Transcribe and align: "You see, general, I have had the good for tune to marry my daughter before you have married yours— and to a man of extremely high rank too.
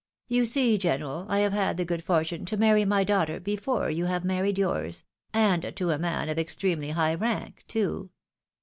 "You 0.35 0.45
see, 0.45 0.79
general, 0.79 1.27
I 1.29 1.41
have 1.41 1.53
had 1.53 1.77
the 1.77 1.85
good 1.85 2.03
for 2.03 2.23
tune 2.23 2.43
to 2.45 2.57
marry 2.57 2.85
my 2.85 3.03
daughter 3.03 3.39
before 3.39 3.91
you 3.91 4.05
have 4.05 4.25
married 4.25 4.57
yours— 4.57 5.05
and 5.31 5.75
to 5.75 5.91
a 5.91 5.99
man 5.99 6.27
of 6.27 6.39
extremely 6.39 6.89
high 6.89 7.13
rank 7.13 7.63
too. 7.67 8.09